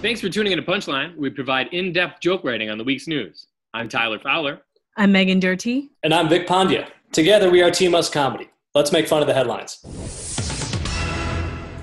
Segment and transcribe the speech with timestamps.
[0.00, 1.16] Thanks for tuning in to Punchline.
[1.16, 3.48] We provide in depth joke writing on the week's news.
[3.74, 4.60] I'm Tyler Fowler.
[4.96, 5.90] I'm Megan Doherty.
[6.04, 6.88] And I'm Vic Pandya.
[7.10, 8.48] Together we are Team Us Comedy.
[8.76, 9.80] Let's make fun of the headlines.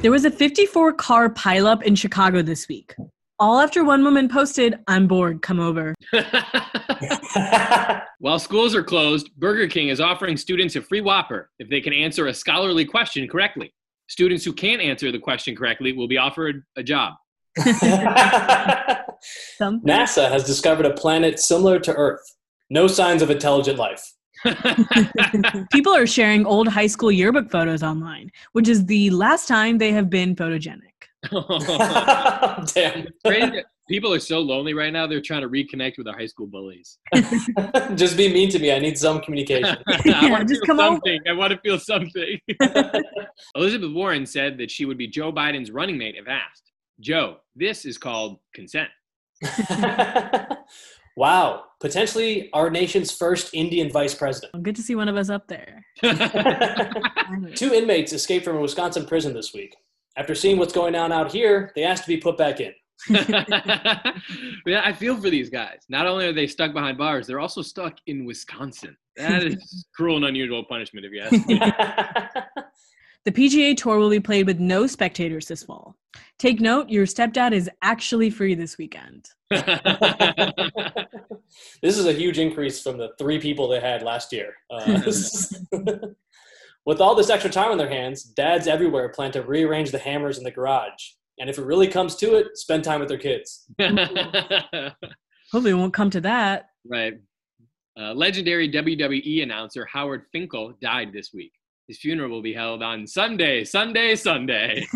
[0.01, 2.95] There was a 54 car pileup in Chicago this week.
[3.37, 5.93] All after one woman posted, I'm bored, come over.
[8.19, 11.91] While schools are closed, Burger King is offering students a free Whopper if they can
[11.91, 13.73] answer a scholarly question correctly.
[14.07, 17.15] Students who can't answer the question correctly will be offered a job.
[17.57, 22.21] Some NASA has discovered a planet similar to Earth.
[22.69, 24.03] No signs of intelligent life.
[25.71, 29.91] people are sharing old high school yearbook photos online, which is the last time they
[29.91, 30.81] have been photogenic.
[32.73, 33.07] Damn.
[33.87, 35.05] People are so lonely right now.
[35.05, 36.97] They're trying to reconnect with their high school bullies.
[37.95, 38.73] Just be mean to me.
[38.73, 39.77] I need some communication.
[39.87, 41.01] I want to just feel come over.
[41.27, 42.39] I want to feel something.
[43.55, 46.71] Elizabeth Warren said that she would be Joe Biden's running mate if asked.
[46.99, 48.89] Joe, this is called consent.
[51.17, 51.63] wow.
[51.81, 54.63] Potentially our nation's first Indian vice president.
[54.63, 55.85] Good to see one of us up there.
[57.55, 59.75] Two inmates escaped from a Wisconsin prison this week.
[60.17, 62.73] After seeing what's going on out here, they asked to be put back in.
[63.09, 65.79] yeah, I feel for these guys.
[65.89, 68.95] Not only are they stuck behind bars, they're also stuck in Wisconsin.
[69.17, 71.59] That is cruel and unusual punishment, if you ask me.
[73.25, 75.95] The PGA Tour will be played with no spectators this fall.
[76.37, 79.25] Take note, your stepdad is actually free this weekend.
[79.49, 79.65] this
[81.97, 84.53] is a huge increase from the three people they had last year.
[84.69, 85.01] Uh,
[86.85, 90.37] with all this extra time on their hands, dads everywhere plan to rearrange the hammers
[90.37, 91.13] in the garage.
[91.39, 93.65] And if it really comes to it, spend time with their kids.
[93.79, 96.69] Hopefully, it won't come to that.
[96.87, 97.15] right.
[97.97, 101.53] Uh, legendary WWE announcer Howard Finkel died this week.
[101.87, 104.87] His funeral will be held on Sunday, Sunday, Sunday.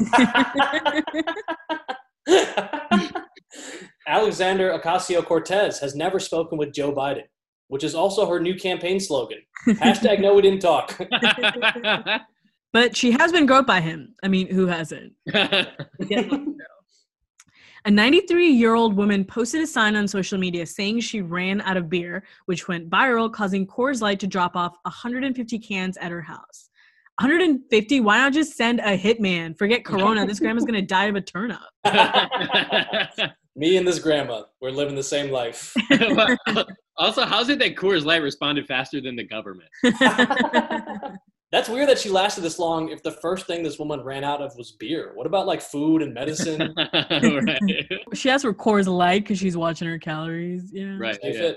[4.08, 7.26] Alexandria Ocasio Cortez has never spoken with Joe Biden,
[7.68, 9.40] which is also her new campaign slogan.
[9.68, 11.00] Hashtag no, we didn't talk.
[12.72, 14.14] But she has been groped by him.
[14.22, 15.14] I mean, who hasn't?
[17.86, 21.78] A 93 year old woman posted a sign on social media saying she ran out
[21.78, 26.22] of beer, which went viral, causing Coors Light to drop off 150 cans at her
[26.22, 26.69] house.
[27.20, 28.00] 150?
[28.00, 29.58] Why not just send a hitman?
[29.58, 30.26] Forget Corona.
[30.26, 31.60] This grandma's going to die of a turnip.
[33.56, 35.76] Me and this grandma, we're living the same life.
[36.98, 39.70] also, how's it that Coors Light responded faster than the government?
[41.52, 44.42] That's weird that she lasted this long if the first thing this woman ran out
[44.42, 45.12] of was beer.
[45.16, 46.74] What about like food and medicine?
[48.14, 50.70] she asked for Coors Light because she's watching her calories.
[50.72, 50.96] Yeah.
[50.98, 51.18] Right.
[51.22, 51.54] Yeah.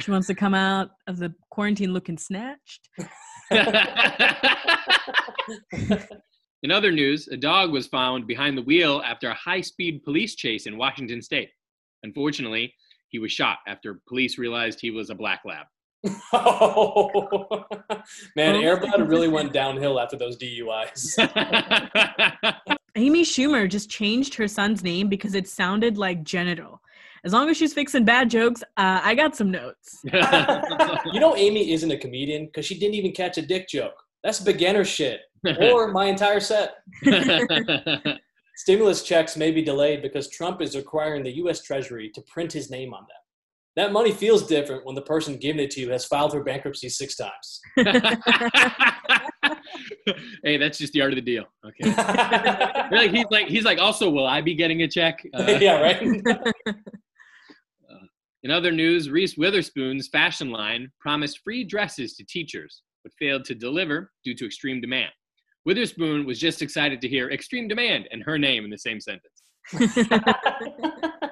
[0.00, 2.88] She wants to come out of the quarantine looking snatched.
[6.62, 10.34] In other news, a dog was found behind the wheel after a high speed police
[10.34, 11.50] chase in Washington state.
[12.04, 12.74] Unfortunately,
[13.08, 15.66] he was shot after police realized he was a black lab.
[16.32, 17.64] Oh,
[18.36, 21.18] man, Air Bud really went downhill after those DUIs.
[22.96, 26.80] Amy Schumer just changed her son's name because it sounded like genital.
[27.24, 30.00] As long as she's fixing bad jokes, uh, I got some notes.
[30.04, 33.94] you know, Amy isn't a comedian because she didn't even catch a dick joke.
[34.22, 35.20] That's beginner shit.
[35.60, 36.76] Or my entire set.
[38.56, 41.60] Stimulus checks may be delayed because Trump is requiring the U.S.
[41.60, 43.18] Treasury to print his name on them.
[43.76, 46.88] That money feels different when the person giving it to you has filed for bankruptcy
[46.88, 47.60] six times.
[50.44, 51.44] hey, that's just the art of the deal.
[51.66, 51.90] Okay.
[52.90, 53.78] You're like he's like he's like.
[53.78, 55.22] Also, will I be getting a check?
[55.34, 56.22] Uh, yeah, right?
[58.44, 63.54] In other news, Reese Witherspoon's fashion line promised free dresses to teachers, but failed to
[63.54, 65.10] deliver due to extreme demand.
[65.64, 69.44] Witherspoon was just excited to hear extreme demand and her name in the same sentence.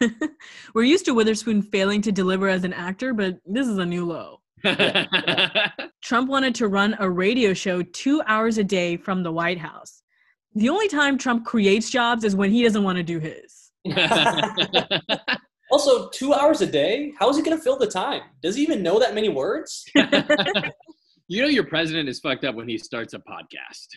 [0.74, 4.04] We're used to Witherspoon failing to deliver as an actor, but this is a new
[4.04, 4.40] low.
[6.02, 10.02] Trump wanted to run a radio show two hours a day from the White House.
[10.54, 13.70] The only time Trump creates jobs is when he doesn't want to do his.
[15.72, 17.14] Also, two hours a day?
[17.18, 18.20] How is he going to fill the time?
[18.42, 19.84] Does he even know that many words?
[21.28, 23.88] you know your president is fucked up when he starts a podcast.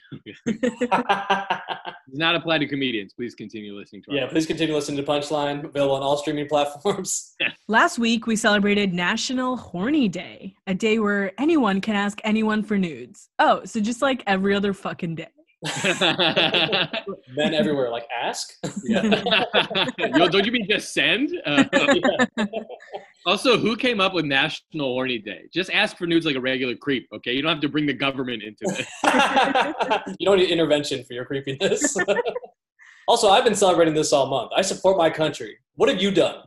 [2.08, 3.14] Does not apply to comedians.
[3.14, 6.48] Please continue listening to our yeah, please continue listening to Punchline, available on all streaming
[6.48, 7.36] platforms.
[7.68, 12.78] Last week, we celebrated National Horny Day, a day where anyone can ask anyone for
[12.78, 13.28] nudes.
[13.38, 15.28] Oh, so just like every other fucking day.
[17.36, 18.54] Men everywhere, like, ask?
[18.84, 19.24] Yeah.
[20.16, 21.32] Yo, don't you mean just send?
[21.46, 22.46] Uh, Yeah.
[23.26, 25.44] also, who came up with National Horny Day?
[25.54, 27.34] Just ask for nudes like a regular creep, okay?
[27.34, 28.88] You don't have to bring the government into it
[30.20, 31.96] you don't need intervention for your creepiness.
[33.08, 34.52] Also, I've been celebrating this all month.
[34.56, 35.58] I support my country.
[35.76, 36.44] What have you done?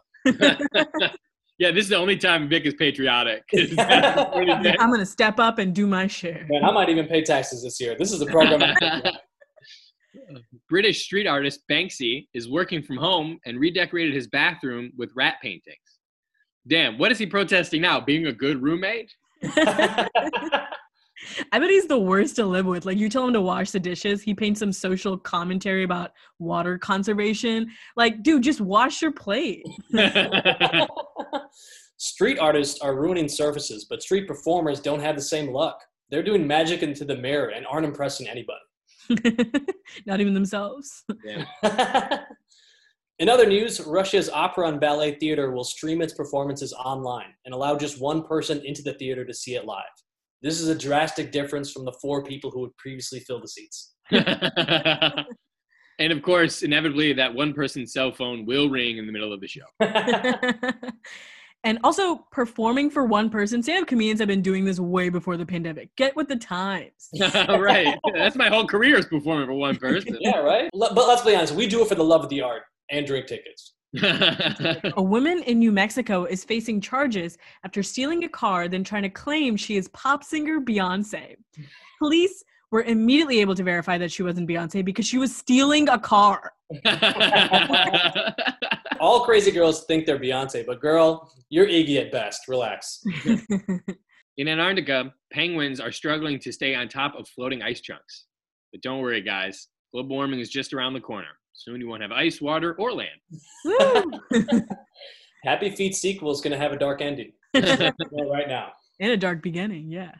[1.59, 3.43] Yeah, this is the only time Vic is patriotic.
[3.79, 6.47] I'm gonna step up and do my share.
[6.49, 7.97] Man, I might even pay taxes this year.
[7.99, 8.75] This is a program.
[10.69, 15.77] British street artist Banksy is working from home and redecorated his bathroom with rat paintings.
[16.69, 18.01] Damn, what is he protesting now?
[18.01, 19.11] Being a good roommate?
[21.53, 22.87] I bet he's the worst to live with.
[22.87, 26.79] Like you tell him to wash the dishes, he paints some social commentary about water
[26.79, 27.69] conservation.
[27.97, 29.65] Like, dude, just wash your plate.
[31.97, 35.81] street artists are ruining surfaces, but street performers don't have the same luck.
[36.11, 38.59] They're doing magic into the mirror and aren't impressing anybody.
[40.07, 41.05] Not even themselves.
[43.19, 47.77] In other news, Russia's Opera and Ballet Theater will stream its performances online and allow
[47.77, 49.83] just one person into the theater to see it live.
[50.41, 53.95] This is a drastic difference from the four people who would previously fill the seats.
[55.99, 59.41] And of course, inevitably, that one person's cell phone will ring in the middle of
[59.41, 59.65] the show.
[61.65, 63.63] and also, performing for one person.
[63.63, 65.95] Stand up comedians have been doing this way before the pandemic.
[65.97, 67.09] Get with the times.
[67.49, 67.99] right.
[68.15, 70.17] That's my whole career is performing for one person.
[70.21, 70.71] yeah, right?
[70.73, 73.27] But let's be honest, we do it for the love of the art and drink
[73.27, 73.75] tickets.
[74.03, 79.09] a woman in New Mexico is facing charges after stealing a car, then trying to
[79.09, 81.37] claim she is pop singer Beyonce.
[81.99, 85.99] Police were immediately able to verify that she wasn't Beyonce because she was stealing a
[85.99, 86.53] car.
[89.01, 92.47] All crazy girls think they're Beyonce, but girl, you're Iggy at best.
[92.49, 93.03] Relax.
[94.37, 98.27] in Antarctica, penguins are struggling to stay on top of floating ice chunks.
[98.73, 99.69] But don't worry, guys.
[99.93, 101.29] Global warming is just around the corner.
[101.55, 103.09] Soon you won't have ice, water, or land.
[105.45, 107.33] Happy Feet sequel is going to have a dark ending.
[107.55, 108.73] right now.
[109.01, 110.13] And a dark beginning, yeah.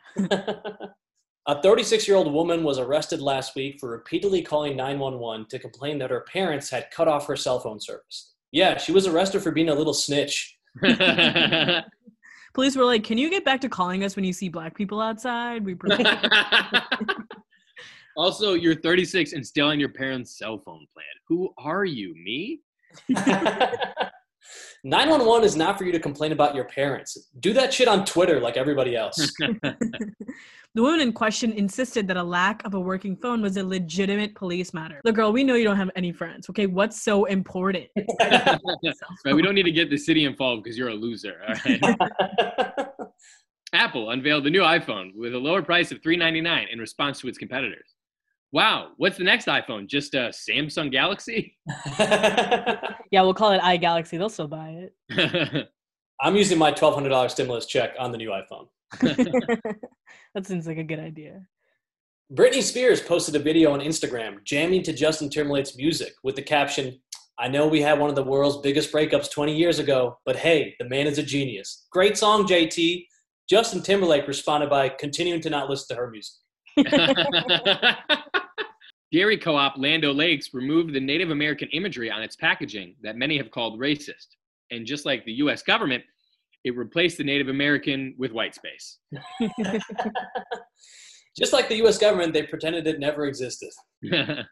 [1.49, 5.99] A 36 year old woman was arrested last week for repeatedly calling 911 to complain
[5.99, 8.35] that her parents had cut off her cell phone service.
[8.53, 10.59] Yeah, she was arrested for being a little snitch.
[12.55, 15.01] Police were like, "Can you get back to calling us when you see black people
[15.01, 15.77] outside?" We
[18.17, 21.07] Also, you're 36 and still on your parents' cell phone plan.
[21.29, 22.15] Who are you?
[22.15, 22.61] Me?
[24.85, 27.29] 911 is not for you to complain about your parents.
[27.41, 29.17] Do that shit on Twitter like everybody else.
[29.39, 34.35] the woman in question insisted that a lack of a working phone was a legitimate
[34.35, 35.01] police matter.
[35.05, 36.49] Look, girl, we know you don't have any friends.
[36.51, 37.87] Okay, what's so important?
[38.21, 41.41] right, we don't need to get the city involved because you're a loser.
[41.49, 42.87] All right.
[43.75, 47.37] Apple unveiled the new iPhone with a lower price of 399 in response to its
[47.37, 47.95] competitors.
[48.53, 49.87] Wow, what's the next iPhone?
[49.87, 51.57] Just a Samsung Galaxy?
[51.99, 54.19] yeah, we'll call it iGalaxy.
[54.19, 55.69] They'll still buy it.
[56.21, 58.69] I'm using my $1,200 stimulus check on the new iPhone.
[60.35, 61.43] that seems like a good idea.
[62.33, 66.99] Britney Spears posted a video on Instagram jamming to Justin Timberlake's music with the caption,
[67.41, 70.75] I know we had one of the world's biggest breakups 20 years ago, but hey,
[70.81, 71.87] the man is a genius.
[71.93, 73.07] Great song, JT.
[73.49, 76.35] Justin Timberlake responded by continuing to not listen to her music.
[79.13, 83.51] Dairy Co-op Land O'Lakes removed the Native American imagery on its packaging that many have
[83.51, 84.27] called racist.
[84.71, 86.05] And just like the US government,
[86.65, 88.99] it replaced the Native American with white space.
[91.39, 93.71] just like the US government, they pretended it never existed.
[94.03, 94.47] the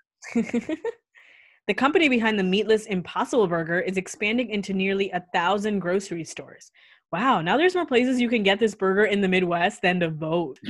[1.76, 6.70] company behind the meatless Impossible Burger is expanding into nearly a thousand grocery stores.
[7.12, 10.10] Wow, now there's more places you can get this burger in the Midwest than to
[10.10, 10.58] vote.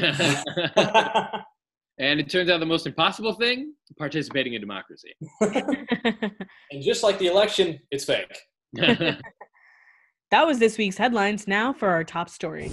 [1.98, 5.14] and it turns out the most impossible thing participating in democracy.
[5.40, 8.36] and just like the election, it's fake.
[8.74, 11.48] that was this week's headlines.
[11.48, 12.70] Now for our top story.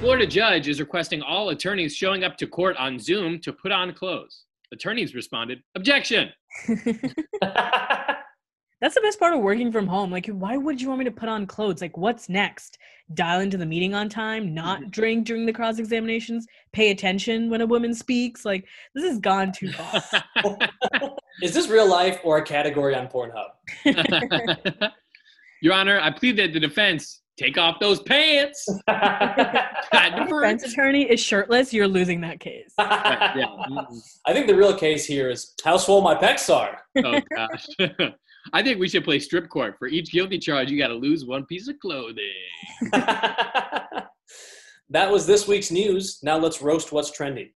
[0.00, 3.92] Florida judge is requesting all attorneys showing up to court on Zoom to put on
[3.94, 4.44] clothes.
[4.72, 6.30] Attorneys responded, Objection!
[8.80, 10.10] That's the best part of working from home.
[10.10, 11.80] Like, why would you want me to put on clothes?
[11.80, 12.78] Like, what's next?
[13.14, 14.90] Dial into the meeting on time, not mm-hmm.
[14.90, 18.44] drink during the cross examinations, pay attention when a woman speaks.
[18.44, 20.02] Like, this has gone too far.
[21.42, 23.48] Is this real life or a category on Pornhub?
[25.62, 28.68] Your Honor, I plead that the defense take off those pants.
[29.90, 31.72] The defense attorney is shirtless.
[31.72, 32.72] You're losing that case.
[32.78, 33.46] yeah.
[34.26, 36.82] I think the real case here is how swole my pecs are.
[37.04, 37.66] Oh gosh.
[38.52, 39.76] I think we should play strip court.
[39.78, 42.24] For each guilty charge, you got to lose one piece of clothing.
[42.92, 44.10] that
[44.90, 46.18] was this week's news.
[46.22, 47.50] Now let's roast what's trending.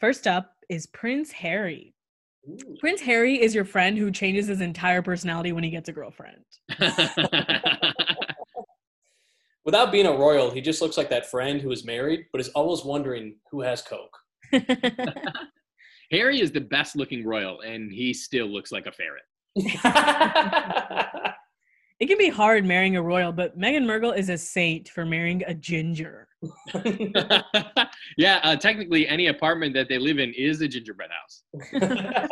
[0.00, 1.94] First up is Prince Harry.
[2.48, 2.58] Ooh.
[2.80, 6.44] Prince Harry is your friend who changes his entire personality when he gets a girlfriend.
[9.66, 12.48] Without being a royal, he just looks like that friend who is married but is
[12.50, 14.16] always wondering who has coke.
[16.10, 19.24] Harry is the best looking royal, and he still looks like a ferret.
[22.00, 25.44] It can be hard marrying a royal, but Meghan Markle is a saint for marrying
[25.46, 26.28] a ginger.
[28.16, 31.42] yeah, uh, technically, any apartment that they live in is a gingerbread house.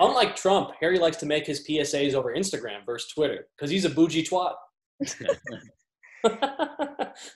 [0.00, 3.90] Unlike Trump, Harry likes to make his PSAs over Instagram versus Twitter because he's a
[3.90, 4.54] bougie twat.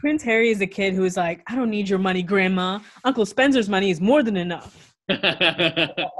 [0.00, 2.80] Prince Harry is a kid who is like, I don't need your money, Grandma.
[3.04, 4.89] Uncle Spencer's money is more than enough.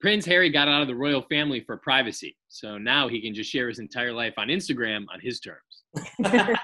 [0.00, 3.50] Prince Harry got out of the royal family for privacy, so now he can just
[3.50, 5.82] share his entire life on Instagram on his terms.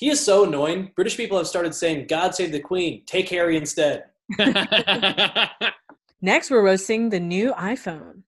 [0.00, 0.90] he is so annoying.
[0.96, 4.06] British people have started saying, God save the Queen, take Harry instead.
[6.20, 8.22] Next, we're roasting the new iPhone.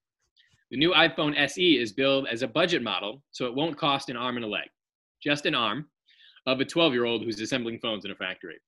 [0.70, 4.16] The new iPhone SE is billed as a budget model, so it won't cost an
[4.16, 4.68] arm and a leg,
[5.20, 5.86] just an arm
[6.46, 8.58] of a 12 year old who's assembling phones in a factory.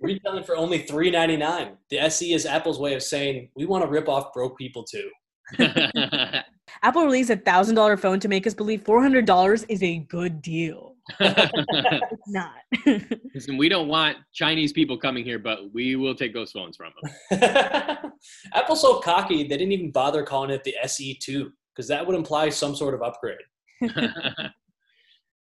[0.00, 1.76] Retailing for only $3.99.
[1.90, 5.10] The SE is Apple's way of saying, we want to rip off broke people too.
[6.82, 9.98] Apple released a thousand dollar phone to make us believe four hundred dollars is a
[9.98, 10.94] good deal.
[11.20, 12.54] it's not.
[13.34, 16.92] Listen, we don't want Chinese people coming here, but we will take those phones from
[17.30, 18.12] them.
[18.54, 22.48] Apple's so cocky they didn't even bother calling it the SE2 because that would imply
[22.48, 23.38] some sort of upgrade.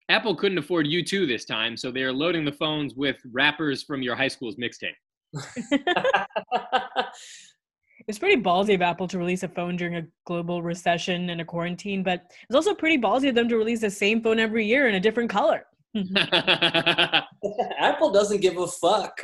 [0.09, 4.15] Apple couldn't afford U2 this time, so they're loading the phones with rappers from your
[4.15, 4.95] high school's mixtape.
[8.07, 11.45] it's pretty ballsy of Apple to release a phone during a global recession and a
[11.45, 14.87] quarantine, but it's also pretty ballsy of them to release the same phone every year
[14.87, 15.63] in a different color.
[17.77, 19.23] Apple doesn't give a fuck.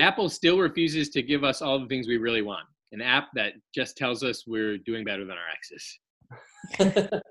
[0.00, 2.66] Apple still refuses to give us all the things we really want.
[2.90, 7.22] An app that just tells us we're doing better than our exes.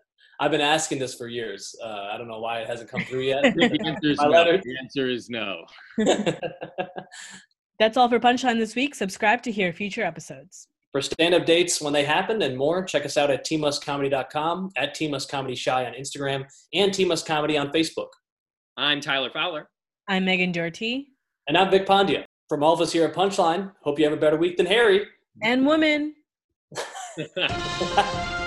[0.42, 1.76] I've been asking this for years.
[1.84, 3.44] Uh, I don't know why it hasn't come through yet.
[3.56, 4.58] the, answer no.
[4.58, 5.64] the answer is no.
[7.80, 8.96] That's all for Punchline this week.
[8.96, 10.68] Subscribe to hear future episodes.
[10.94, 15.88] For stand-up dates when they happen and more, check us out at tmuscomedy.com, at tmuscomedyshy
[15.88, 18.10] on Instagram, and tmuscomedy on Facebook.
[18.78, 19.70] I'm Tyler Fowler.
[20.08, 21.10] I'm Megan Doherty.
[21.50, 22.26] And I'm Vic Pandya.
[22.50, 25.06] From all of us here at Punchline, hope you have a better week than Harry.
[25.44, 26.16] And woman.